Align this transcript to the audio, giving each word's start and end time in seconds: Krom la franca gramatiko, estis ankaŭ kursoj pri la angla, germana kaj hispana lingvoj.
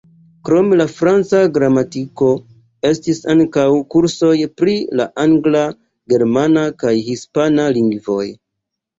Krom 0.47 0.71
la 0.77 0.85
franca 0.91 1.39
gramatiko, 1.57 2.29
estis 2.91 3.19
ankaŭ 3.33 3.65
kursoj 3.95 4.31
pri 4.61 4.73
la 5.01 5.05
angla, 5.25 5.61
germana 6.15 6.63
kaj 6.85 6.95
hispana 7.11 7.67
lingvoj. 7.77 8.25